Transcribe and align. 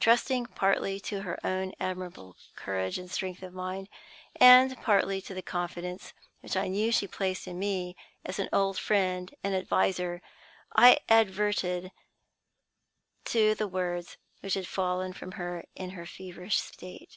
Trusting 0.00 0.48
partly 0.48 1.00
to 1.00 1.22
her 1.22 1.38
own 1.42 1.72
admirable 1.80 2.36
courage 2.56 2.98
and 2.98 3.10
strength 3.10 3.42
of 3.42 3.54
mind, 3.54 3.88
and 4.36 4.76
partly 4.82 5.18
to 5.22 5.32
the 5.32 5.40
confidence 5.40 6.12
which 6.40 6.58
I 6.58 6.68
knew 6.68 6.92
she 6.92 7.06
placed 7.06 7.46
in 7.48 7.58
me 7.58 7.96
as 8.22 8.38
an 8.38 8.50
old 8.52 8.78
friend 8.78 9.34
and 9.42 9.54
adviser, 9.54 10.20
I 10.76 10.98
adverted 11.08 11.90
to 13.24 13.54
the 13.54 13.66
words 13.66 14.18
which 14.40 14.52
had 14.52 14.66
fallen 14.68 15.14
from 15.14 15.32
her 15.32 15.64
in 15.74 15.96
the 15.96 16.04
feverish 16.04 16.60
state. 16.60 17.16